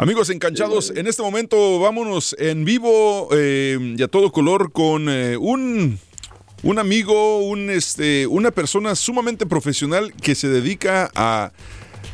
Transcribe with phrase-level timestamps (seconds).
[0.00, 5.36] Amigos enganchados, en este momento vámonos en vivo eh, y a todo color con eh,
[5.36, 5.98] un
[6.62, 11.52] un amigo, un, este, una persona sumamente profesional que se dedica a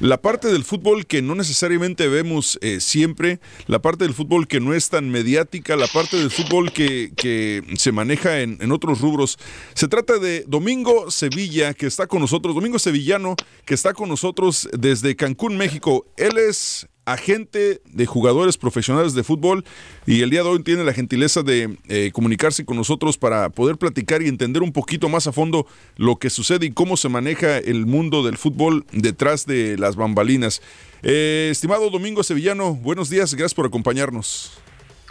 [0.00, 3.38] la parte del fútbol que no necesariamente vemos eh, siempre,
[3.68, 7.62] la parte del fútbol que no es tan mediática, la parte del fútbol que, que
[7.76, 9.38] se maneja en, en, otros rubros.
[9.74, 14.68] Se trata de Domingo Sevilla, que está con nosotros, Domingo Sevillano, que está con nosotros
[14.72, 16.04] desde Cancún, México.
[16.16, 19.64] Él es agente de jugadores profesionales de fútbol
[20.06, 23.76] y el día de hoy tiene la gentileza de eh, comunicarse con nosotros para poder
[23.76, 25.66] platicar y entender un poquito más a fondo
[25.96, 30.60] lo que sucede y cómo se maneja el mundo del fútbol detrás de las bambalinas.
[31.02, 34.52] Eh, estimado Domingo Sevillano, buenos días, gracias por acompañarnos.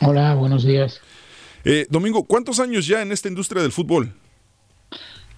[0.01, 0.99] Hola, buenos días.
[1.63, 4.13] Eh, Domingo, ¿cuántos años ya en esta industria del fútbol?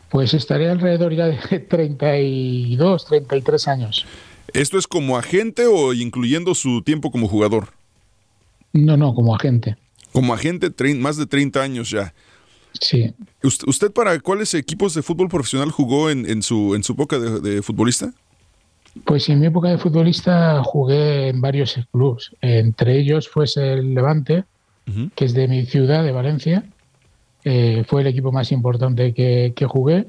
[0.10, 4.06] Pues estaré alrededor ya de 32, 33 años.
[4.54, 7.70] ¿Esto es como agente o incluyendo su tiempo como jugador?
[8.74, 9.78] No, no, como agente.
[10.12, 12.14] Como agente, más de 30 años ya.
[12.80, 13.14] Sí.
[13.44, 18.14] ¿Usted para cuáles equipos de fútbol profesional jugó en, su, en su época de, futbolista?
[19.06, 22.32] Pues en mi época de futbolista jugué en varios clubes.
[22.42, 24.46] Entre ellos fue el Levante,
[25.16, 26.64] que es de mi ciudad, de Valencia.
[27.44, 30.08] Eh, fue el equipo más importante que, que jugué.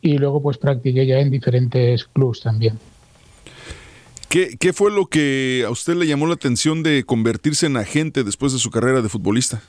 [0.00, 2.78] Y luego pues practiqué ya en diferentes clubes también.
[4.58, 8.52] ¿Qué, fue lo que a usted le llamó la atención de convertirse en agente después
[8.52, 9.62] de su carrera de futbolista?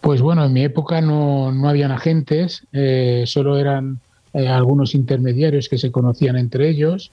[0.00, 3.98] Pues bueno, en mi época no, no habían agentes, eh, solo eran
[4.32, 7.10] eh, algunos intermediarios que se conocían entre ellos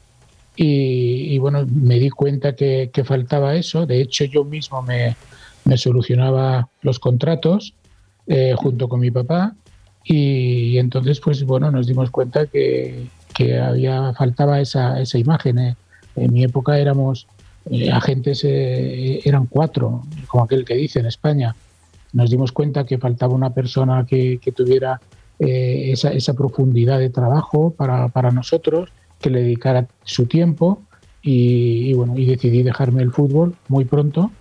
[0.55, 3.87] y, bueno, me di cuenta que, faltaba eso.
[3.87, 5.15] De hecho, yo mismo me,
[5.77, 7.73] solucionaba los contratos
[8.27, 9.55] eh, junto con mi papá
[10.03, 15.75] y, entonces, pues bueno, nos dimos cuenta que, que había faltaba esa, esa imagen.
[16.17, 16.25] ¿Eh?
[16.25, 17.27] En mi época éramos
[17.69, 21.55] eh, agentes, eh, eran cuatro, como aquel que dice en España.
[22.13, 24.99] Nos dimos cuenta que faltaba una persona que, que tuviera
[25.39, 28.89] esa, esa, profundidad de trabajo para, para, nosotros,
[29.21, 30.81] que le dedicara su tiempo
[31.21, 34.31] y, bueno, y decidí dejarme el fútbol muy pronto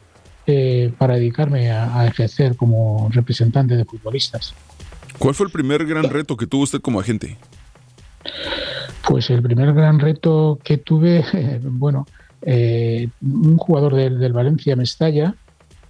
[0.97, 4.55] para dedicarme a, a ejercer como representante de futbolistas.
[5.19, 7.37] ¿Cuál fue el primer gran reto que tuvo usted como agente?
[9.07, 11.25] Pues el primer gran reto que tuve,
[11.63, 12.07] bueno,
[12.43, 15.35] eh, un jugador del, Valencia Mestalla,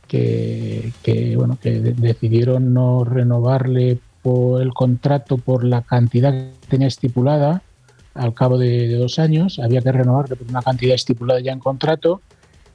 [0.06, 0.92] que,
[1.36, 7.62] bueno, que decidieron no renovarle por el contrato por la cantidad que tenía estipulada
[8.14, 12.20] al cabo de, dos años, había que renovarle por una cantidad estipulada ya en contrato,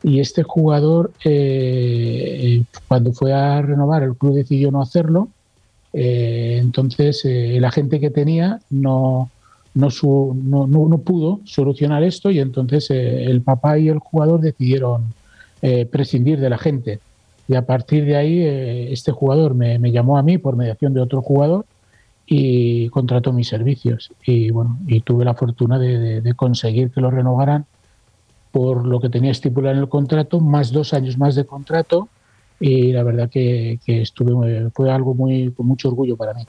[0.04, 5.30] y este jugador, eh, cuando fue a renovar, el club decidió no hacerlo,
[5.94, 9.30] eh, entonces el agente que tenía no,
[9.74, 9.88] no,
[10.34, 15.14] no, no, pudo solucionar esto y entonces eh, el papá y el jugador decidieron
[15.62, 17.00] eh, prescindir de la gente.
[17.48, 21.02] Y a partir de ahí eh, este jugador me, llamó a mí por mediación de
[21.02, 21.66] otro jugador
[22.26, 24.12] y contrató mis servicios.
[24.26, 27.66] Y bueno, y tuve la fortuna de, conseguir que lo renovaran
[28.52, 32.10] por lo que tenía estipulado en el contrato, más dos años más de contrato
[32.60, 36.46] y la verdad que, que estuve, fue algo muy, con mucho orgullo para mí.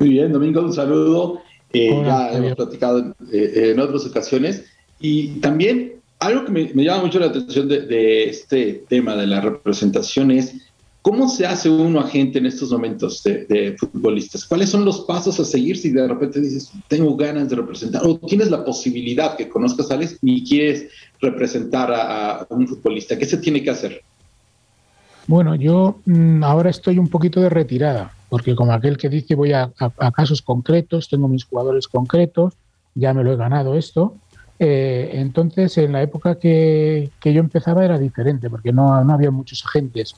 [0.00, 1.42] Muy bien, Domingo, un saludo.
[1.74, 4.64] Eh, ya hemos platicado eh, en, otras ocasiones.
[4.98, 10.30] Y también algo que me, llama mucho la atención de, este tema de la representación
[10.30, 10.54] es
[11.02, 14.46] cómo se hace uno agente en estos momentos de, futbolistas.
[14.46, 18.16] ¿Cuáles son los pasos a seguir si de repente dices, tengo ganas de representar o
[18.20, 20.88] tienes la posibilidad que conozcas a alguien y quieres
[21.20, 23.18] representar a, un futbolista?
[23.18, 24.00] ¿Qué se tiene que hacer?
[25.26, 29.52] Bueno, yo mm, ahora estoy un poquito de retirada porque como aquel que dice voy
[29.52, 29.70] a,
[30.14, 32.54] casos concretos, tengo mis jugadores concretos,
[32.94, 34.14] ya me lo he ganado esto.
[34.58, 40.14] Eh, entonces, en la época que, yo empezaba era diferente, porque no, había muchos agentes.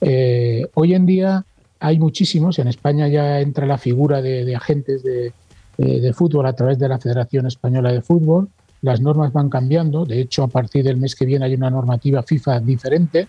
[0.00, 1.44] Eh, hoy en día
[1.80, 5.32] hay muchísimos, en España ya entra la figura de, agentes de,
[5.76, 8.48] de, fútbol a través de la Federación Española de Fútbol,
[8.82, 12.22] las normas van cambiando, de hecho a partir del mes que viene hay una normativa
[12.22, 13.26] FIFA diferente,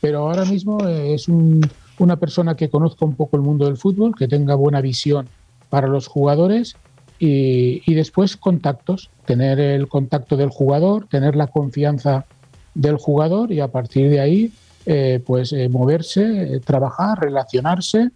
[0.00, 1.60] pero ahora mismo eh, es un,
[1.98, 5.28] una persona que conozca un poco el mundo del fútbol, que tenga buena visión
[5.68, 6.76] para los jugadores
[7.18, 12.26] y, después contactos, tener el contacto del jugador, tener la confianza
[12.74, 14.52] del jugador y a partir de ahí
[14.86, 18.10] eh, pues eh, moverse, trabajar, relacionarse,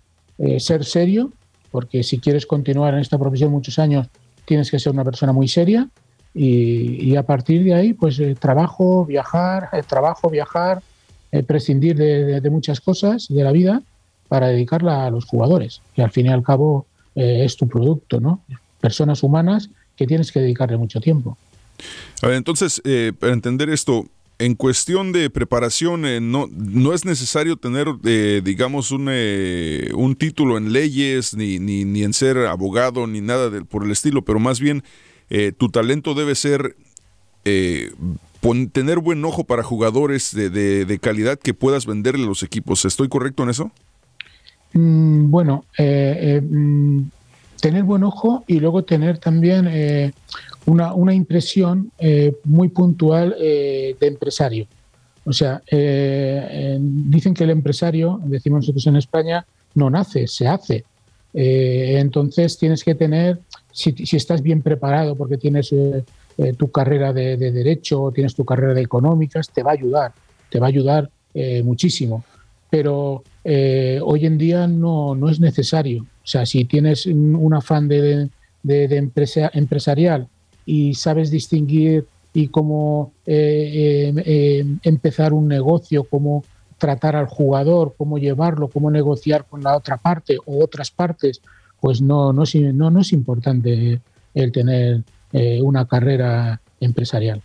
[0.59, 1.31] ser serio,
[1.71, 4.09] porque si quieres continuar en esta profesión muchos años
[4.45, 5.89] tienes que ser una persona muy seria
[6.35, 10.83] y, a partir de ahí pues trabajo, viajar, trabajo, viajar,
[11.47, 13.83] prescindir de, de, muchas cosas de la vida
[14.29, 18.43] para dedicarla a los jugadores, que al fin y al cabo es tu producto, ¿no?
[18.81, 21.37] Personas humanas que tienes que dedicarle mucho tiempo.
[22.23, 24.07] A ver, entonces, eh, para entender esto,
[24.39, 30.59] en cuestión de preparación, eh, no, no es necesario tener, eh, digamos, un, un título
[30.59, 34.61] en leyes, ni, ni, ni, en ser abogado, ni nada por el estilo, pero más
[34.61, 34.83] bien
[35.57, 36.77] tu talento debe ser
[38.73, 42.85] tener buen ojo para jugadores de, de, calidad que puedas venderle a los equipos.
[42.85, 43.71] ¿Estoy correcto en eso?
[44.75, 47.03] Mm, bueno, mm,
[47.63, 50.13] tener buen ojo y luego tener también eh,
[50.67, 54.67] una, una, impresión eh, muy puntual eh, de empresario.
[55.25, 59.47] O sea, dicen que el empresario, decimos nosotros en España,
[59.77, 60.85] no nace, se hace.
[61.33, 63.39] entonces tienes que tener,
[63.71, 65.73] si, si, estás bien preparado porque tienes
[66.57, 70.13] tu carrera de, de, derecho, tienes tu carrera de económicas, te va a ayudar,
[70.51, 71.11] te va a ayudar
[71.65, 72.25] muchísimo.
[72.71, 76.03] Pero hoy en día no, no es necesario.
[76.03, 78.31] O sea, si tienes un afán de,
[78.63, 80.29] de, empresa, empresarial
[80.65, 86.45] y sabes distinguir y cómo eh, eh, eh, empezar un negocio, cómo
[86.79, 91.41] tratar al jugador, cómo llevarlo, cómo negociar con la otra parte o otras partes,
[91.81, 94.01] pues no, no, no, no es importante
[94.35, 95.03] el tener
[95.33, 97.43] una carrera empresarial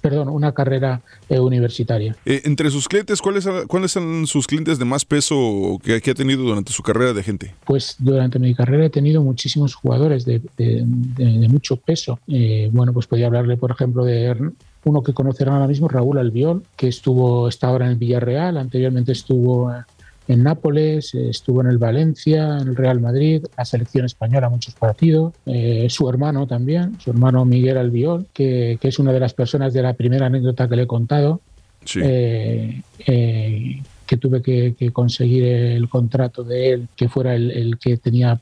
[0.00, 2.16] perdón, una carrera eh, universitaria.
[2.24, 6.42] Eh, entre sus clientes, ¿cuáles, ¿cuáles son sus clientes de más peso que, ha tenido
[6.42, 7.54] durante su carrera de gente?
[7.64, 10.40] Pues durante mi carrera he tenido muchísimos jugadores de,
[11.48, 12.18] mucho peso.
[12.28, 14.52] Eh, bueno, pues podría hablarle, por ejemplo, de
[14.84, 19.12] uno que conocerán ahora mismo, Raúl Albiol, que estuvo, está ahora en el Villarreal, anteriormente
[19.12, 19.70] estuvo
[20.28, 25.32] en Nápoles, estuvo en el Valencia, en el Real Madrid, la selección española, muchos partidos,
[25.46, 29.80] eh, su hermano también, su hermano Miguel Albiol, que, es una de las personas de
[29.80, 31.40] la primera anécdota que le he contado,
[31.96, 38.38] eh, eh, que tuve que, conseguir el contrato de él, que fuera el, que tenía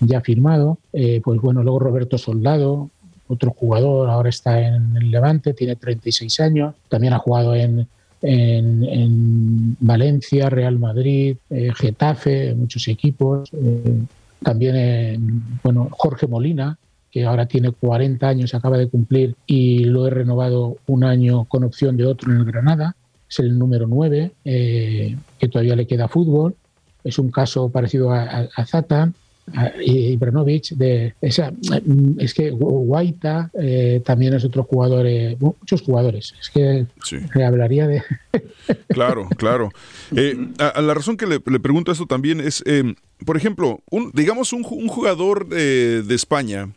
[0.00, 0.78] ya firmado.
[0.90, 2.90] pues bueno, luego Roberto Soldado,
[3.28, 7.86] otro jugador, ahora está en el Levante, tiene 36 años, también ha jugado en,
[8.22, 8.84] en,
[9.88, 13.50] Valencia, Real Madrid, eh, Getafe, muchos equipos.
[13.52, 13.98] Eh,
[14.40, 16.78] también bueno, Jorge Molina,
[17.10, 21.64] que ahora tiene 40 años, acaba de cumplir y lo he renovado un año con
[21.64, 22.94] opción de otro en el Granada.
[23.28, 26.54] Es el número 9, eh, que todavía le queda fútbol.
[27.02, 29.14] Es un caso parecido a, a, a Zatan.
[29.84, 36.34] Ibranovic, de esa, mm, es que Guaita eh, también es otro jugador, eh, muchos jugadores.
[36.40, 36.86] Es que
[37.42, 38.02] hablaría de.
[38.88, 39.70] claro, claro.
[40.14, 42.62] Eh, a, la razón que le, pregunto esto también es,
[43.24, 46.68] por ejemplo, un, digamos un, un jugador de España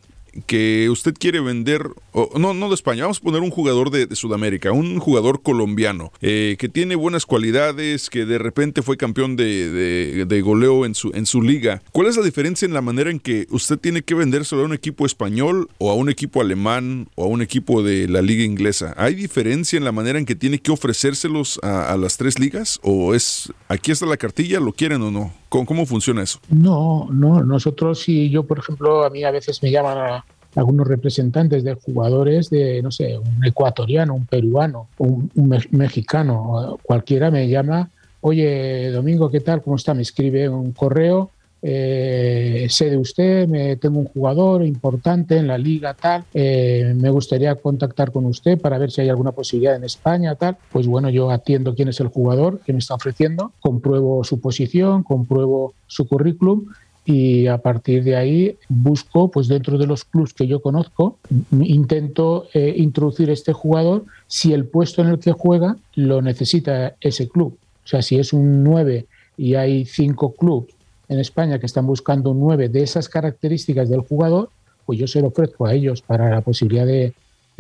[0.46, 1.90] que usted quiere vender,
[2.38, 6.56] no, no de España, vamos a poner un jugador de, Sudamérica, un jugador colombiano, eh,
[6.60, 11.42] que tiene buenas cualidades, que de repente fue campeón de, goleo en su, en su
[11.42, 11.82] liga.
[11.92, 14.74] ¿Cuál es la diferencia en la manera en que usted tiene que vendérselo a un
[14.74, 18.94] equipo español o a un equipo alemán o a un equipo de la liga inglesa?
[18.98, 22.80] ¿Hay diferencia en la manera en que tiene que ofrecérselos a las tres ligas?
[22.84, 25.41] ¿O es aquí está la cartilla, lo quieren o no?
[25.52, 26.40] ¿Cómo, funciona eso?
[26.50, 30.88] No, no, nosotros si yo, por ejemplo, a mí a veces me llaman a algunos
[30.88, 37.50] representantes de jugadores de, no sé, un ecuatoriano, un peruano, un, un mexicano, cualquiera me
[37.50, 37.90] llama,
[38.22, 39.62] oye, Domingo, ¿qué tal?
[39.62, 39.94] ¿Cómo está?
[39.94, 41.32] Me escribe un correo
[41.64, 47.10] eh, sé de usted, me, tengo un jugador importante en la liga, tal, eh, me
[47.12, 50.58] gustaría contactar con usted para ver si hay alguna posibilidad en España, tal.
[50.72, 55.04] Pues bueno, yo atiendo quién es el jugador que me está ofreciendo, compruebo su posición,
[55.04, 56.66] compruebo su currículum
[57.06, 61.18] y a partir de ahí busco, pues dentro de los clubes que yo conozco,
[61.52, 67.28] intento eh, introducir este jugador si el puesto en el que juega lo necesita ese
[67.28, 67.58] club.
[67.84, 69.06] O sea, si es un 9
[69.38, 70.76] y hay cinco clubes
[71.12, 74.50] en España que están buscando un 9 de esas características del jugador,
[74.86, 77.14] pues yo se lo ofrezco a ellos para la posibilidad de,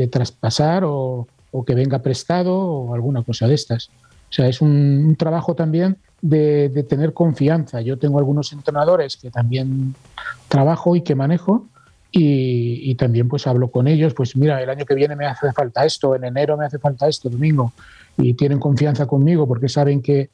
[0.09, 1.27] traspasar o,
[1.67, 3.89] que venga prestado o alguna cosa de estas.
[4.29, 7.81] O sea, es un, trabajo también de, tener confianza.
[7.81, 9.95] Yo tengo algunos entrenadores que también
[10.47, 11.65] trabajo y que manejo
[12.09, 15.51] y, y, también pues hablo con ellos, pues mira, el año que viene me hace
[15.51, 17.73] falta esto, en enero me hace falta esto, domingo,
[18.17, 20.29] y tienen confianza conmigo porque saben que,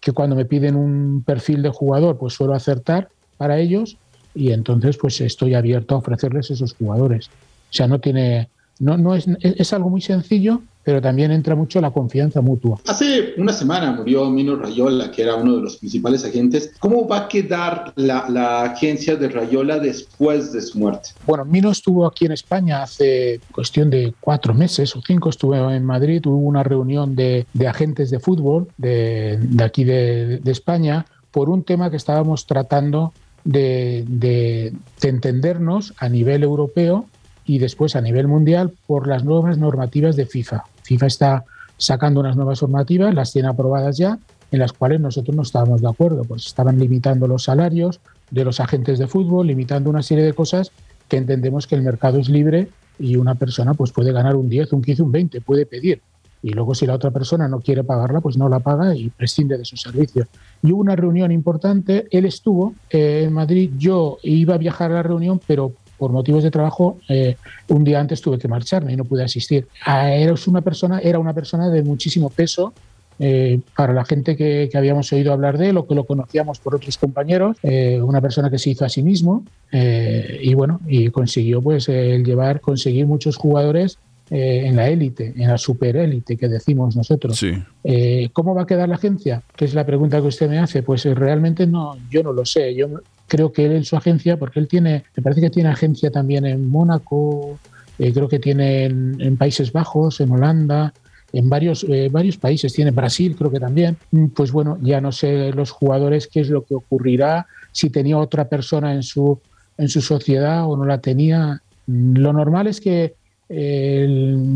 [0.00, 3.96] que cuando me piden un perfil de jugador, pues suelo acertar para ellos
[4.34, 7.28] y entonces pues estoy abierto a ofrecerles esos jugadores.
[7.28, 11.80] O sea, no tiene, no, no es, es algo muy sencillo, pero también entra mucho
[11.80, 12.80] la confianza mutua.
[12.88, 16.72] Hace una semana murió Mino Rayola, que era uno de los principales agentes.
[16.80, 21.10] ¿Cómo va a quedar la, la, agencia de Rayola después de su muerte?
[21.24, 25.84] Bueno, Mino estuvo aquí en España hace cuestión de cuatro meses o cinco, estuve en
[25.84, 31.06] Madrid, hubo una reunión de, de agentes de fútbol de, de aquí de, de, España
[31.30, 33.12] por un tema que estábamos tratando
[33.44, 37.06] de, de entendernos a nivel europeo
[37.44, 40.64] y después a nivel mundial por las nuevas normativas de FIFA.
[40.90, 41.44] FIFA está
[41.76, 44.18] sacando unas nuevas normativas, las tiene aprobadas ya,
[44.50, 48.00] en las cuales nosotros no estábamos de acuerdo, pues estaban limitando los salarios
[48.32, 50.72] de los agentes de fútbol, limitando una serie de cosas
[51.08, 54.72] que entendemos que el mercado es libre y una persona pues puede ganar un 10,
[54.72, 56.02] un 15, un 20, puede pedir.
[56.42, 59.56] Y luego si la otra persona no quiere pagarla, pues no la paga y prescinde
[59.58, 60.26] de sus servicios.
[60.62, 64.94] Y hubo una reunión importante, él estuvo eh, en Madrid, yo iba a viajar a
[64.94, 67.36] la reunión, pero por motivos de trabajo, eh,
[67.68, 69.68] un día antes tuve que marcharme y no pude asistir.
[69.84, 72.72] Ah, era una persona, era una persona de muchísimo peso
[73.18, 76.58] eh, para la gente que, que, habíamos oído hablar de él o que lo conocíamos
[76.58, 80.80] por otros compañeros, eh, una persona que se hizo a sí mismo eh, y bueno,
[80.86, 83.98] y consiguió pues el llevar, conseguir muchos jugadores
[84.32, 87.36] eh, en la élite, en la superélite que decimos nosotros.
[87.36, 87.52] Sí.
[87.82, 89.42] Eh, ¿Cómo va a quedar la agencia?
[89.56, 90.84] Que es la pregunta que usted me hace.
[90.84, 92.72] Pues eh, realmente no, yo no lo sé.
[92.76, 92.86] Yo
[93.30, 96.44] creo que él en su agencia, porque él tiene, me parece que tiene agencia también
[96.44, 97.58] en Mónaco,
[97.98, 100.92] eh, creo que tiene en, en, Países Bajos, en Holanda,
[101.32, 103.96] en varios, eh, varios países, tiene Brasil, creo que también.
[104.34, 108.48] Pues bueno, ya no sé los jugadores qué es lo que ocurrirá, si tenía otra
[108.48, 109.38] persona en su,
[109.78, 111.62] en su sociedad o no la tenía.
[111.86, 113.14] Lo normal es que
[113.48, 114.06] eh,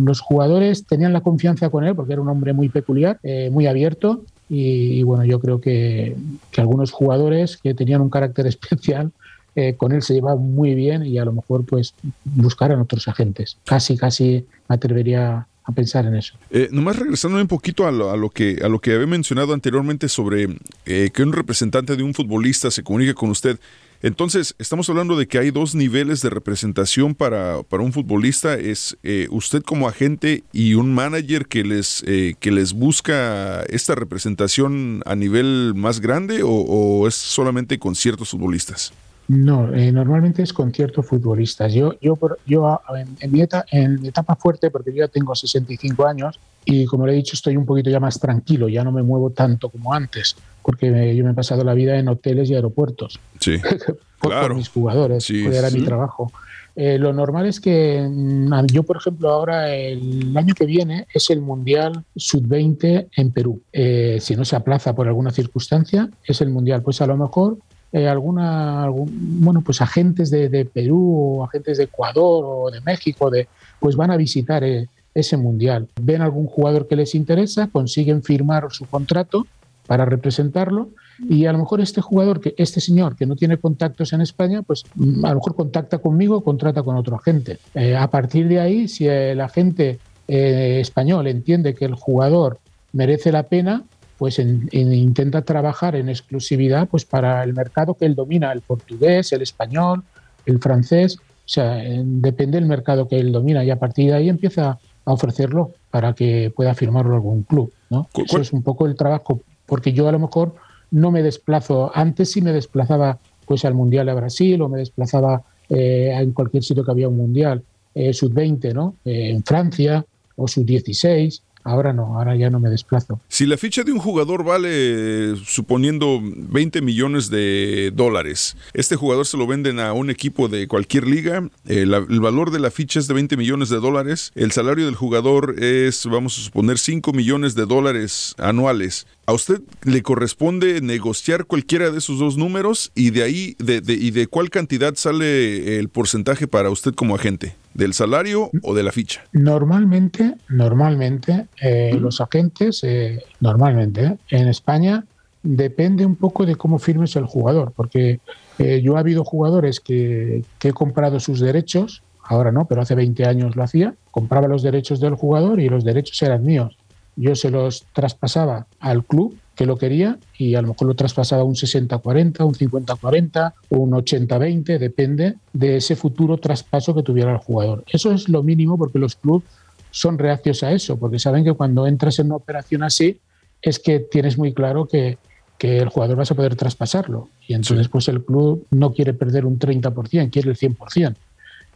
[0.05, 3.67] los jugadores tenían la confianza con él porque era un hombre muy peculiar, eh, muy
[3.67, 6.17] abierto y, bueno, yo creo que,
[6.51, 9.13] que, algunos jugadores que tenían un carácter especial
[9.57, 13.57] eh, con él se llevaban muy bien y a lo mejor pues buscaran otros agentes.
[13.65, 16.35] Casi, casi me atrevería a pensar en eso.
[16.51, 19.55] Eh, nomás regresando un poquito a lo, a lo, que, a lo que había mencionado
[19.55, 23.59] anteriormente sobre eh, que un representante de un futbolista se comunique con usted.
[24.05, 28.53] Entonces, estamos hablando de que hay dos niveles de representación para, para un futbolista.
[28.53, 33.95] Es eh, usted como agente y un manager que les, eh, que les busca esta
[33.95, 38.93] representación a nivel más grande o, es solamente con ciertos futbolistas?
[39.27, 41.73] No, eh, normalmente es con ciertos futbolistas.
[41.73, 45.35] Yo, yo, yo en, en, mi etapa, en, mi etapa, fuerte, porque yo ya tengo
[45.35, 48.93] 65 años y como le he dicho, estoy un poquito ya más tranquilo, ya no
[48.93, 52.51] me muevo tanto como antes, porque me, yo me he pasado la vida en hoteles
[52.51, 53.21] y aeropuertos.
[53.39, 53.59] Sí,
[54.21, 54.49] por, claro.
[54.49, 55.79] por mis jugadores, Sí, era sí.
[55.79, 56.33] mi trabajo.
[56.77, 61.31] Eh, lo normal es que mm, yo, por ejemplo, ahora el año que viene es
[61.31, 63.63] el Mundial Sub-20 en Perú.
[63.73, 66.83] Eh, si no se aplaza por alguna circunstancia, es el Mundial.
[66.83, 67.59] Pues a lo mejor
[67.93, 69.09] eh, alguna, algún,
[69.41, 73.47] bueno, pues agentes de, de, Perú o agentes de Ecuador o de México, de,
[73.79, 75.87] pues van a visitar eh, ese mundial.
[76.03, 79.47] Ven algún jugador que les interesa, consiguen firmar su contrato
[79.87, 80.91] para representarlo
[81.29, 84.63] y a lo mejor este jugador, que este señor que no tiene contactos en España,
[84.63, 87.59] pues a lo mejor contacta conmigo, contrata con otro agente.
[87.75, 92.59] Eh, a partir de ahí, si el agente eh, español entiende que el jugador
[92.93, 93.85] merece la pena,
[94.19, 98.61] pues en, en, intenta trabajar en exclusividad pues para el mercado que él domina, el
[98.61, 100.03] portugués, el español,
[100.47, 104.17] el francés, o sea, en, depende del mercado que él domina y a partir de
[104.17, 107.73] ahí empieza a ofrecerlo para que pueda firmarlo algún club.
[108.15, 110.55] Eso es un poco el trabajo, porque yo a lo mejor
[110.91, 115.43] no me desplazo, antes sí me desplazaba pues al Mundial a Brasil o me desplazaba
[115.69, 117.63] eh, en cualquier sitio que había un Mundial,
[117.95, 118.97] eh, sub-20, ¿no?
[119.05, 120.05] Eh, en Francia
[120.37, 123.21] o sub-16, Ahora no, ahora ya no me desplazo.
[123.29, 129.39] Si la ficha de un jugador vale, suponiendo 20 millones de dólares, este jugador se
[129.39, 133.09] lo venden a un equipo de cualquier liga, eh, el valor de la ficha es
[133.09, 137.55] de 20 millones de dólares, el salario del jugador es, vamos a suponer, 5 millones
[137.55, 139.07] de dólares anuales.
[139.27, 143.95] A usted le corresponde negociar cualquiera de esos dos números y de ahí, de, de,
[143.95, 147.57] y de cuál cantidad sale el porcentaje para usted como agente.
[147.75, 149.25] ¿Del salario o de la ficha?
[149.33, 155.05] Normalmente, normalmente, eh, los agentes, eh, normalmente, en España,
[155.43, 158.21] depende un poco de cómo firmes el jugador, porque
[158.59, 162.95] eh, yo ha habido jugadores que, que, he comprado sus derechos, ahora no, pero hace
[162.95, 166.79] 20 años lo hacía, compraba los derechos del jugador y los derechos eran míos.
[167.17, 171.45] Yo se los traspasaba al club que lo quería y a lo mejor lo traspasaba
[171.45, 177.39] un 60-40, un 50-40 o un 80-20, depende de ese futuro traspaso que tuviera el
[177.39, 177.85] jugador.
[177.87, 179.45] Eso es lo mínimo porque los clubes
[179.91, 183.21] son reacios a eso, porque saben que cuando entras en una operación así
[183.63, 185.19] es que tienes muy claro que,
[185.57, 189.47] que el jugador vas a poder traspasarlo y entonces pues el club no quiere perder
[189.47, 191.15] un 30%, quiere el 100%.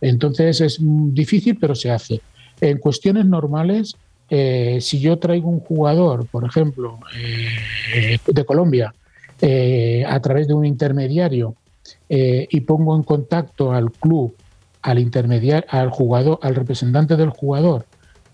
[0.00, 2.20] Entonces es difícil, pero se hace.
[2.60, 3.96] En cuestiones normales,
[4.30, 8.94] eh, si yo traigo un jugador, por ejemplo, eh, de Colombia,
[9.40, 11.54] eh, a través de un intermediario
[12.10, 14.34] y pongo en contacto al club,
[14.82, 17.86] al intermediario, al jugador, al representante del jugador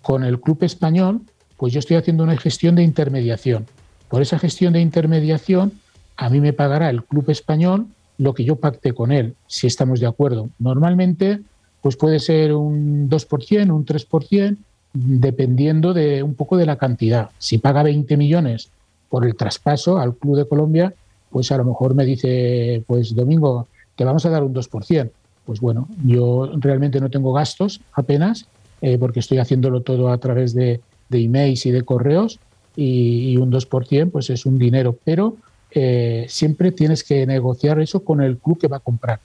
[0.02, 1.20] con el club español,
[1.56, 3.66] pues yo estoy haciendo una gestión de intermediación.
[4.08, 5.72] Por esa gestión de intermediación,
[6.16, 7.86] a mí me pagará el club español
[8.18, 10.50] lo que yo pacte con él, si estamos de acuerdo.
[10.58, 11.40] Normalmente,
[11.80, 14.56] pues puede ser un 2%, un 3%,
[14.94, 17.30] dependiendo de un poco de la cantidad.
[17.38, 18.70] Si paga 20 millones
[19.10, 20.94] por el traspaso al Club de Colombia,
[21.30, 25.10] pues a lo mejor me dice, pues Domingo, te vamos a dar un 2%.
[25.44, 28.46] Pues bueno, yo realmente no tengo gastos apenas,
[28.80, 32.38] eh, porque estoy haciéndolo todo a través de, emails y de correos,
[32.76, 35.36] y, un 2% pues es un dinero, pero
[35.70, 39.20] eh, siempre tienes que negociar eso con el club que va a comprar.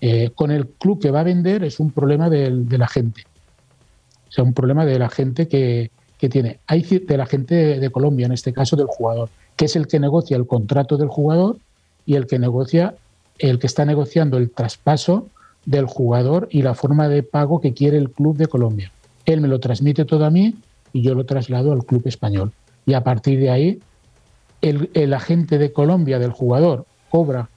[0.00, 3.24] Eh, con el club que va a vender es un problema de la gente.
[4.30, 5.90] O sea, un problema de la gente que,
[6.30, 6.60] tiene.
[6.66, 9.98] Hay de la gente de, Colombia, en este caso del jugador, que es el que
[9.98, 11.56] negocia el contrato del jugador
[12.06, 12.94] y el que negocia,
[13.38, 15.26] el que está negociando el traspaso
[15.64, 18.92] del jugador y la forma de pago que quiere el club de Colombia.
[19.24, 20.54] Él me lo transmite todo a mí
[20.92, 22.52] y yo lo traslado al club español.
[22.86, 23.80] Y a partir de ahí,
[24.60, 27.48] el, el agente de Colombia del jugador cobra,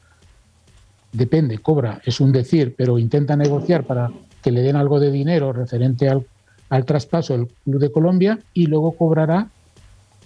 [1.11, 4.09] depende, cobra, es un decir, pero intenta negociar para
[4.41, 6.25] que le den algo de dinero referente al,
[6.73, 9.47] al traspaso del Club de Colombia y luego cobrará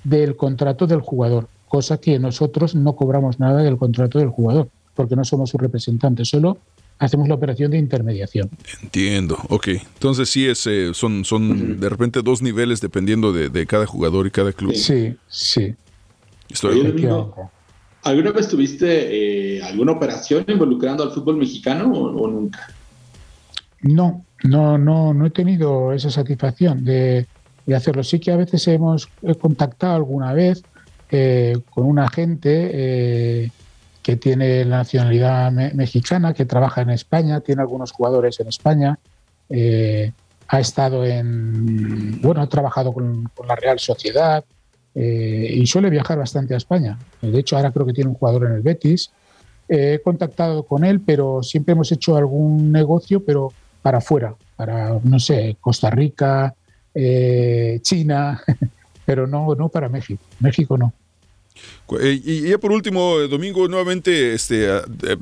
[0.05, 5.17] del contrato del jugador, cosa que nosotros no cobramos nada del contrato del jugador, porque
[5.17, 6.57] no somos su representante, solo
[6.99, 8.49] hacemos la operación de intermediación.
[8.81, 9.67] Entiendo, ok.
[9.67, 14.31] Entonces sí es, eh, son, son de repente dos niveles dependiendo de, cada jugador y
[14.31, 14.73] cada club.
[14.73, 15.75] Sí, sí.
[18.03, 22.73] ¿Alguna vez tuviste eh, alguna operación involucrando al fútbol mexicano o nunca?
[23.81, 27.27] No, no, no, no he tenido esa satisfacción de,
[27.75, 28.03] hacerlo.
[28.03, 29.07] Sí que a veces hemos
[29.39, 30.63] contactado alguna vez
[31.09, 33.51] eh, con un agente eh,
[34.01, 38.99] que tiene nacionalidad mexicana, que trabaja en España, tiene algunos jugadores en España,
[39.49, 40.13] eh,
[40.47, 44.43] ha estado en, bueno, ha trabajado con, la Real Sociedad
[44.99, 46.97] y suele viajar bastante a España.
[47.21, 49.11] De hecho, ahora creo que tiene un jugador en el Betis.
[49.69, 53.53] he contactado con él, pero siempre hemos hecho algún negocio, pero
[53.87, 56.53] para afuera, para, no sé, Costa Rica,
[56.93, 58.43] eh, China,
[59.05, 60.21] pero no, no para México.
[60.41, 60.91] México no.
[62.01, 64.69] Eh, y ya por último, eh, Domingo, nuevamente este,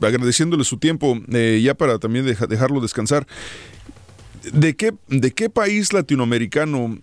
[0.02, 1.16] agradeciéndole su tiempo,
[1.62, 3.28] ya para también dejarlo descansar.
[4.52, 6.98] ¿De qué, ¿De qué país latinoamericano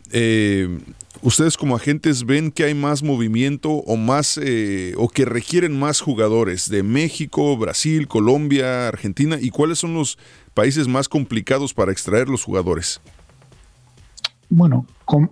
[1.22, 4.36] ustedes como agentes ven que hay más movimiento o más
[4.96, 6.68] o que requieren más jugadores?
[6.68, 9.38] ¿De México, Brasil, Colombia, Argentina?
[9.40, 10.18] ¿Y cuáles son los
[10.54, 13.00] países más complicados para extraer los jugadores?
[14.54, 14.86] Bueno,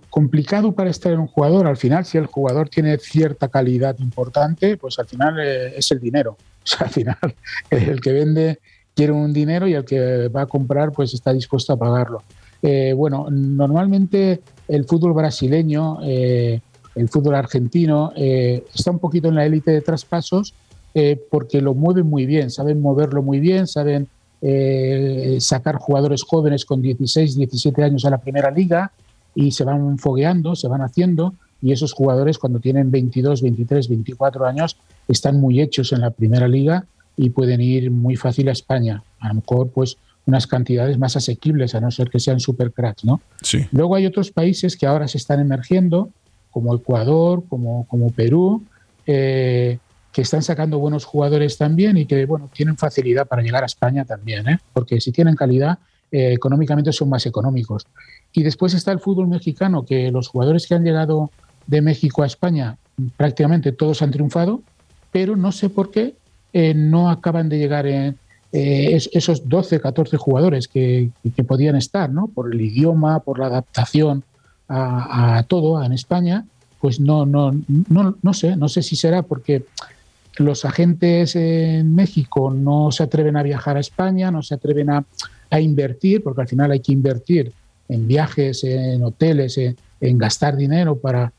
[0.09, 1.67] complicado para extraer un jugador.
[1.67, 5.99] Al final, si el jugador tiene cierta calidad importante, pues al final eh, es el
[5.99, 6.37] dinero.
[6.63, 7.17] O sea, al final,
[7.71, 8.59] el que vende
[8.95, 12.21] quiere un dinero y el que va a comprar, pues está dispuesto a pagarlo.
[12.61, 16.61] Eh, bueno, normalmente el fútbol brasileño, eh,
[16.93, 20.53] el fútbol argentino, está un poquito en la élite de traspasos
[21.31, 24.07] porque lo mueven muy bien, saben moverlo muy bien, saben
[24.41, 28.91] eh, sacar jugadores jóvenes con 16, 17 años a la primera liga
[29.35, 34.45] y se van fogueando, se van haciendo y esos jugadores cuando tienen 22, 23, 24
[34.45, 34.77] años
[35.07, 39.03] están muy hechos en la primera liga y pueden ir muy fácil a España.
[39.19, 43.05] A lo mejor pues unas cantidades más asequibles, a no ser que sean super cracks,
[43.05, 43.21] ¿no?
[43.41, 43.65] Sí.
[43.71, 46.09] Luego hay otros países que ahora se están emergiendo,
[46.51, 48.63] como Ecuador, como, como Perú,
[49.07, 49.79] eh,
[50.11, 54.05] que están sacando buenos jugadores también y que bueno tienen facilidad para llegar a España
[54.05, 54.59] también, ¿eh?
[54.73, 55.79] porque si tienen calidad,
[56.11, 57.85] eh, económicamente son más económicos.
[58.33, 61.31] Y después está el fútbol mexicano, que los jugadores que han llegado
[61.67, 62.77] de México a España
[63.15, 64.61] prácticamente todos han triunfado,
[65.11, 66.15] pero no sé por qué
[66.53, 68.17] eh, no acaban de llegar en,
[68.53, 71.09] esos 12, 14 jugadores que,
[71.47, 72.27] podían estar, ¿no?
[72.27, 74.25] por el idioma, por la adaptación
[74.67, 76.45] a, a todo en España,
[76.81, 77.53] pues no, no,
[77.87, 79.63] no, no sé, no sé si será porque
[80.37, 85.05] los agentes en México no se atreven a viajar a España, no se atreven a,
[85.59, 87.51] invertir, porque al final hay que invertir
[87.89, 91.33] en viajes, en hoteles, en, gastar dinero para,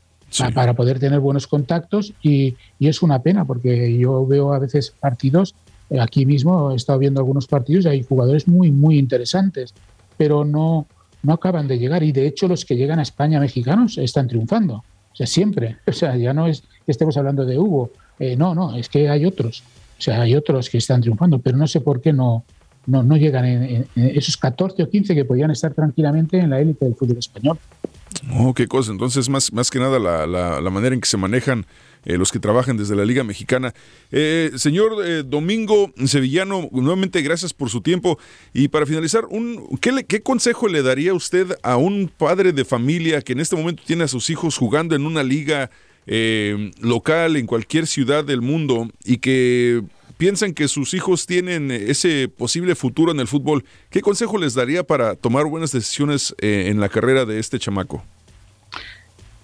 [0.53, 5.55] para poder tener buenos contactos y, es una pena porque yo veo a veces partidos,
[5.89, 9.73] eh, aquí mismo he estado viendo algunos partidos y hay jugadores muy, muy interesantes,
[10.15, 10.85] pero no,
[11.23, 14.83] no acaban de llegar y de hecho los que llegan a España mexicanos están triunfando.
[15.11, 15.77] O sea, siempre.
[15.87, 17.91] O sea, ya no es que estemos hablando de Hugo,
[18.23, 19.63] eh, no, no, es que hay otros.
[19.97, 22.45] O sea, hay otros que están triunfando, pero no sé por qué no,
[22.85, 26.85] no, no llegan en, esos 14 o 15 que podían estar tranquilamente en la élite
[26.85, 27.57] del fútbol español.
[28.37, 28.91] Oh, qué cosa.
[28.91, 31.65] Entonces, más, más que nada la, la, manera en que se manejan
[32.05, 33.73] eh, los que trabajan desde la Liga Mexicana.
[34.11, 38.19] Eh, señor Domingo Sevillano, nuevamente gracias por su tiempo.
[38.53, 43.21] Y para finalizar, un, ¿qué, ¿qué consejo le daría usted a un padre de familia
[43.21, 45.69] que en este momento tiene a sus hijos jugando en una liga
[46.05, 49.83] local en cualquier ciudad del mundo y que
[50.23, 54.83] piensan que sus hijos tienen ese posible futuro en el fútbol, ¿qué consejo les daría
[54.83, 58.03] para tomar buenas decisiones eh, en la carrera de este chamaco?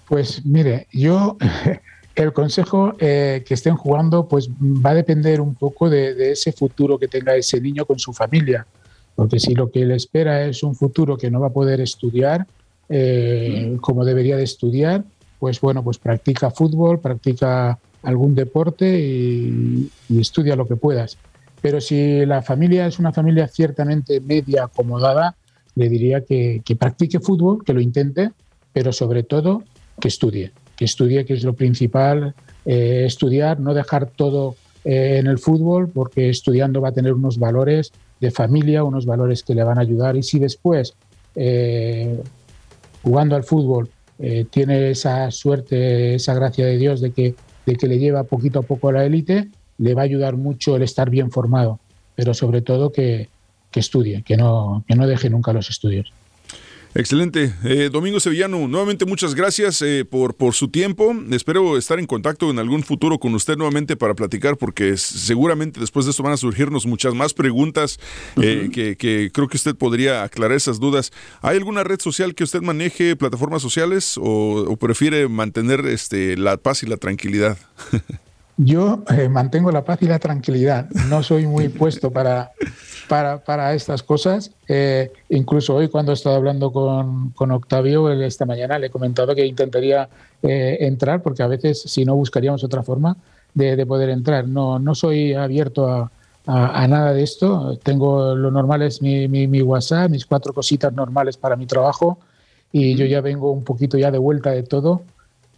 [0.08, 1.36] Pues mire, yo
[2.14, 6.98] el consejo eh, que estén jugando pues va a depender un poco de, ese futuro
[6.98, 8.66] que tenga ese niño con su familia,
[9.14, 12.46] porque si lo que le espera es un futuro que no va a poder estudiar
[12.88, 15.04] eh, como debería de estudiar,
[15.40, 21.16] pues bueno, pues practica fútbol, practica algún deporte y, estudia lo que puedas.
[21.62, 25.36] Pero si la familia es una familia ciertamente media acomodada,
[25.74, 28.32] le diría que, practique fútbol, que lo intente,
[28.72, 29.64] pero sobre todo
[29.98, 32.34] que estudie, que estudie, que es lo principal,
[32.66, 37.38] eh, estudiar, no dejar todo eh, en el fútbol, porque estudiando va a tener unos
[37.38, 40.16] valores de familia, unos valores que le van a ayudar.
[40.16, 40.94] Y si después,
[41.34, 42.22] eh,
[43.02, 43.88] jugando al fútbol,
[44.50, 47.34] tiene esa suerte, esa gracia de Dios de que
[47.76, 50.82] que le lleva poquito a poco a la élite, le va a ayudar mucho el
[50.82, 51.78] estar bien formado,
[52.14, 53.28] pero sobre todo que,
[53.74, 56.12] estudie, que no, que no deje nunca los estudios.
[56.94, 57.54] Excelente.
[57.62, 61.14] Eh, Domingo Sevillano, nuevamente muchas gracias eh, por, por su tiempo.
[61.30, 66.06] Espero estar en contacto en algún futuro con usted nuevamente para platicar, porque seguramente después
[66.06, 68.00] de esto van a surgirnos muchas más preguntas
[68.42, 71.12] eh, que, creo que usted podría aclarar esas dudas.
[71.42, 76.82] ¿Hay alguna red social que usted maneje, plataformas sociales, o, prefiere mantener este, la paz
[76.82, 77.56] y la tranquilidad?
[78.62, 80.88] Yo mantengo la paz y la tranquilidad.
[81.08, 82.52] No soy muy puesto para
[83.10, 84.52] para, para estas cosas.
[84.68, 89.34] Eh, incluso hoy cuando he estado hablando con, con, Octavio esta mañana le he comentado
[89.34, 90.08] que intentaría
[90.44, 93.16] eh, entrar porque a veces si no buscaríamos otra forma
[93.52, 94.46] de, de poder entrar.
[94.46, 96.12] No, no soy abierto a,
[96.46, 97.76] a, nada de esto.
[97.82, 102.20] Tengo lo normal es mi, mi, mi, WhatsApp, mis cuatro cositas normales para mi trabajo
[102.70, 105.02] y yo ya vengo un poquito ya de vuelta de todo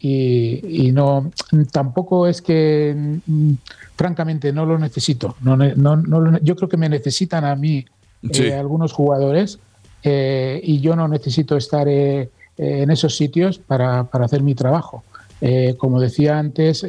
[0.05, 1.31] y, no
[1.71, 3.53] tampoco es que mm,
[3.95, 5.37] francamente no lo necesito.
[5.41, 7.85] No, no, yo creo que me necesitan a mí
[8.29, 9.61] eh, algunos jugadores
[10.03, 15.05] eh, y yo no necesito estar eh, en esos sitios para, para, hacer mi trabajo.
[15.77, 16.87] Como decía antes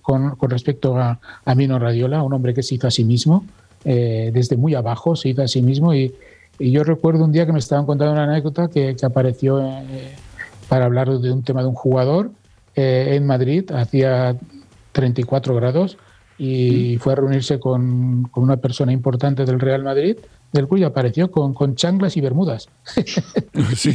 [0.00, 3.44] con, con, respecto a, a, Mino Radiola un hombre que se hizo a sí mismo
[3.84, 6.12] desde muy abajo se hizo a sí mismo y,
[6.58, 9.62] y, yo recuerdo un día que me estaban contando una anécdota que, que apareció
[10.68, 12.32] para hablar de un tema de un jugador
[12.74, 14.36] eh, en Madrid, hacía
[14.92, 15.98] 34 grados
[16.38, 20.16] y fue a reunirse con, una persona importante del Real Madrid,
[20.52, 22.68] del cual apareció con, con changlas y bermudas.
[23.76, 23.94] Sí,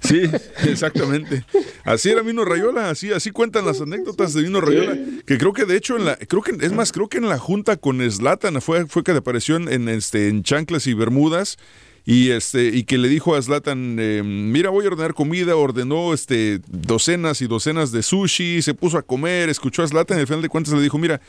[0.00, 0.22] sí,
[0.64, 1.44] exactamente.
[1.84, 5.66] Así era Vino Rayola, así, así cuentan las anécdotas de Vino Rayola, que creo que
[5.66, 8.60] de hecho en la, creo que es más, creo que en la junta con Slatan
[8.60, 11.58] fue, fue que apareció en, este, en chanclas y bermudas
[12.04, 16.12] y este y que le dijo a Zlatan eh, mira voy a ordenar comida ordenó
[16.12, 20.26] este docenas y docenas de sushi se puso a comer escuchó a Zlatan y al
[20.26, 21.20] final de cuentas le dijo mira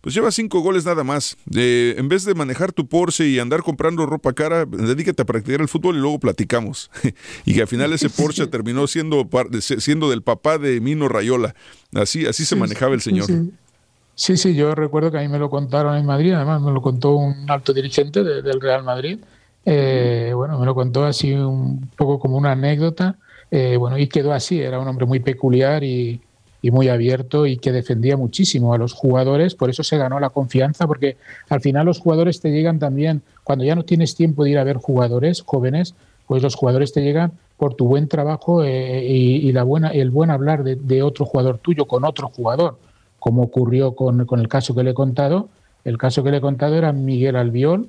[0.00, 3.62] pues lleva cinco goles nada más eh, en vez de manejar tu Porsche y andar
[3.62, 6.90] comprando ropa cara dedícate a practicar el fútbol y luego platicamos
[7.44, 9.28] y que al final ese Porsche terminó siendo
[9.60, 11.54] siendo del papá de Mino Rayola
[11.94, 13.26] así así se manejaba el señor.
[14.14, 16.80] sí, sí yo recuerdo que a mí me lo contaron en Madrid además me lo
[16.80, 19.18] contó un alto dirigente del Real Madrid
[19.64, 23.16] eh, bueno, me lo contó así un poco como una anécdota.
[23.50, 24.60] Eh, bueno, y quedó así.
[24.60, 26.20] Era un hombre muy peculiar y,
[26.64, 29.54] muy abierto y que defendía muchísimo a los jugadores.
[29.54, 31.16] Por eso se ganó la confianza, porque
[31.48, 34.64] al final los jugadores te llegan también, cuando ya no tienes tiempo de ir a
[34.64, 35.96] ver jugadores jóvenes,
[36.28, 40.30] pues los jugadores te llegan por tu buen trabajo eh, y, la buena, el buen
[40.30, 42.78] hablar de, otro jugador tuyo con otro jugador,
[43.18, 45.48] como ocurrió con, con el caso que le he contado.
[45.84, 47.88] El caso que le he contado era Miguel Albiol,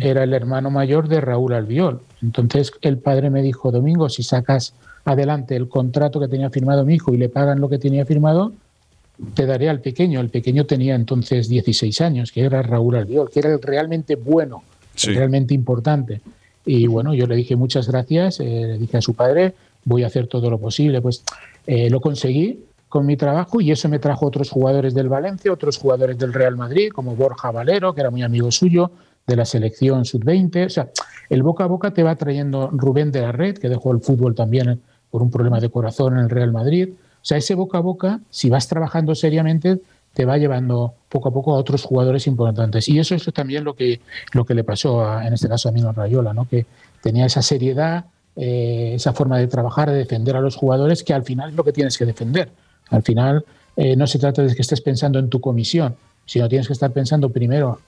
[0.00, 2.00] era el hermano mayor de Raúl Albiol.
[2.22, 4.74] Entonces el padre me dijo, Domingo, si sacas
[5.04, 8.52] adelante el contrato que tenía firmado mi hijo y le pagan lo que tenía firmado,
[9.34, 10.20] te daré al pequeño.
[10.20, 14.62] El pequeño tenía entonces 16 años, que era Raúl Albiol, que era el realmente bueno,
[15.04, 16.20] realmente importante.
[16.64, 20.08] Y bueno, yo le dije muchas gracias, eh, le dije a su padre, voy a
[20.08, 21.00] hacer todo lo posible.
[21.00, 21.22] Pues
[21.66, 25.78] eh, lo conseguí con mi trabajo y eso me trajo otros jugadores del Valencia, otros
[25.78, 28.90] jugadores del Real Madrid, como Borja Valero, que era muy amigo suyo,
[29.26, 30.66] de la selección sub-20.
[30.66, 30.88] O sea,
[31.28, 34.34] el boca a boca te va trayendo Rubén de la Red, que dejó el fútbol
[34.34, 36.90] también por un problema de corazón en el Real Madrid.
[36.90, 39.80] O sea, ese boca a boca, si vas trabajando seriamente,
[40.14, 42.88] te va llevando poco a poco a otros jugadores importantes.
[42.88, 44.00] Y eso es también lo que,
[44.32, 46.48] lo que le pasó en este caso a Mino Rayola, ¿no?
[46.48, 46.64] que
[47.02, 51.24] tenía esa seriedad, eh, esa forma de trabajar, de defender a los jugadores, que al
[51.24, 52.50] final es lo que tienes que defender.
[52.90, 53.44] Al final
[53.76, 56.92] eh, no se trata de que estés pensando en tu comisión, sino tienes que estar
[56.92, 57.80] pensando primero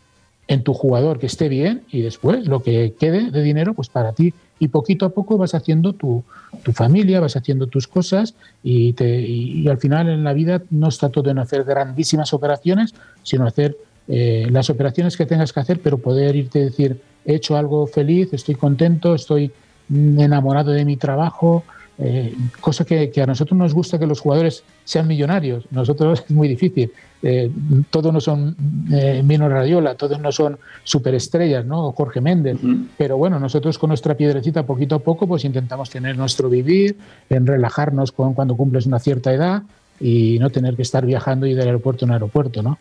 [0.49, 4.13] en tu jugador que esté bien y después lo que quede de dinero pues para
[4.13, 4.33] ti.
[4.59, 6.25] Y poquito a poco vas haciendo tu,
[6.65, 10.89] tu familia, vas haciendo tus cosas y, te, y, al final en la vida no
[10.89, 13.77] está todo en hacer grandísimas operaciones, sino hacer
[14.09, 17.87] eh, las operaciones que tengas que hacer, pero poder irte a decir, he hecho algo
[17.87, 19.53] feliz, estoy contento, estoy
[19.91, 21.63] enamorado de mi trabajo,
[22.01, 25.65] eh, cosa que, a nosotros nos gusta que los jugadores sean millonarios.
[25.71, 26.93] Nosotros es muy difícil.
[27.23, 27.51] Eh,
[27.91, 28.57] todos no son
[28.93, 31.91] eh, Mino Radiola, todos no son superestrellas, ¿no?
[31.93, 32.59] Jorge Méndez.
[32.97, 36.97] Pero bueno, nosotros con nuestra piedrecita, poquito a poco, pues intentamos tener nuestro vivir,
[37.29, 39.63] en relajarnos con, cuando cumples una cierta edad
[40.01, 42.79] y no tener que estar viajando y del aeropuerto en aeropuerto, ¿no?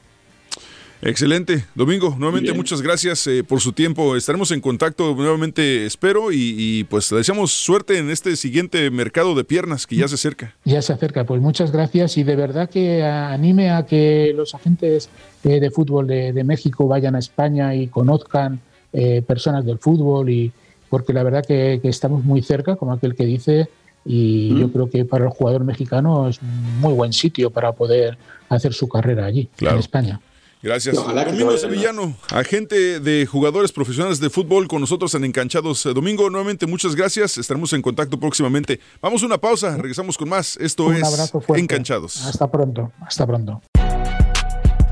[1.01, 1.65] Excelente.
[1.75, 4.15] Domingo, nuevamente muchas gracias eh, por su tiempo.
[4.15, 9.43] Estaremos en contacto nuevamente, espero, y, pues le deseamos suerte en este siguiente mercado de
[9.43, 10.55] piernas que ya se acerca.
[10.65, 15.10] Ya se acerca, pues muchas gracias y de verdad que anime a que los agentes
[15.43, 18.60] de fútbol de, México vayan a España y conozcan
[18.93, 20.51] eh, personas del fútbol y
[20.89, 23.69] porque la verdad que, estamos muy cerca, como aquel que dice,
[24.05, 28.17] y yo creo que para el jugador mexicano es un muy buen sitio para poder
[28.47, 30.21] hacer su carrera allí, en España.
[30.67, 30.97] Gracias.
[30.97, 35.86] Domingo Sevillano, agente de jugadores profesionales de fútbol con nosotros en Encanchados.
[35.86, 37.38] Eh, Domingo, nuevamente muchas gracias.
[37.38, 38.82] Estaremos en contacto próximamente.
[39.01, 40.58] Vamos a una pausa, regresamos con más.
[40.58, 42.21] Esto Un es Encanchados.
[42.25, 43.62] Hasta pronto, hasta pronto.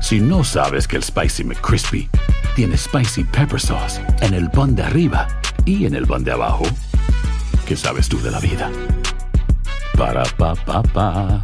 [0.00, 2.08] Si no sabes que el Spicy McCrispy
[2.54, 5.28] tiene Spicy Pepper Sauce en el pan de arriba
[5.66, 6.64] y en el pan de abajo,
[7.68, 8.72] ¿qué sabes tú de la vida?
[9.94, 11.42] Para, pa, pa, pa.